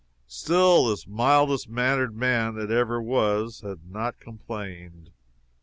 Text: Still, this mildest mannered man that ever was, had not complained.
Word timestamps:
Still, 0.25 0.87
this 0.87 1.05
mildest 1.05 1.69
mannered 1.69 2.15
man 2.17 2.55
that 2.55 2.71
ever 2.71 2.99
was, 2.99 3.61
had 3.61 3.81
not 3.87 4.19
complained. 4.19 5.11